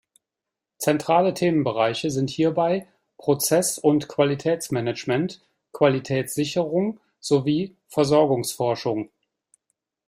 Zentrale 0.79 1.35
Themenbereiche 1.35 2.09
sind 2.09 2.31
hierbei 2.31 2.87
Prozess- 3.19 3.77
und 3.77 4.07
Qualitätsmanagement, 4.07 5.43
Qualitätssicherung 5.73 6.99
sowie 7.19 7.75
Versorgungsforschung. 7.87 9.11